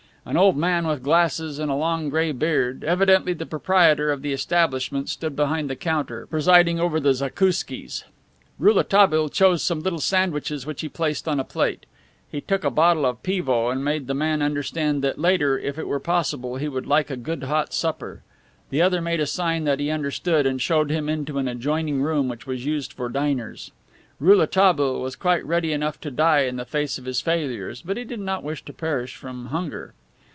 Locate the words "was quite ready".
25.01-25.73